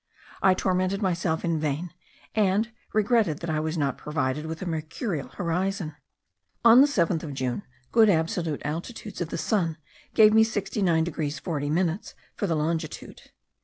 I 0.41 0.55
tormented 0.55 1.03
myself 1.03 1.45
in 1.45 1.59
vain; 1.59 1.93
and 2.33 2.71
regretted 2.91 3.37
that 3.41 3.51
I 3.51 3.59
was 3.59 3.77
not 3.77 3.99
provided 3.99 4.47
with 4.47 4.63
a 4.63 4.65
mercurial 4.65 5.27
horizon. 5.29 5.93
On 6.65 6.81
the 6.81 6.87
7th 6.87 7.21
of 7.21 7.35
June, 7.35 7.61
good 7.91 8.09
absolute 8.09 8.63
altitudes 8.65 9.21
of 9.21 9.29
the 9.29 9.37
sun 9.37 9.77
gave 10.15 10.33
me 10.33 10.43
69 10.43 11.03
degrees 11.03 11.37
40 11.37 11.69
minutes 11.69 12.15
for 12.33 12.47
the 12.47 12.55
longitude. 12.55 13.29